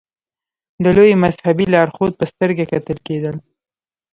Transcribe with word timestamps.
د 0.83 0.85
لوی 0.97 1.11
مذهبي 1.23 1.65
لارښود 1.73 2.11
په 2.19 2.25
سترګه 2.31 2.63
کتل 2.71 2.97
کېدل. 3.07 3.35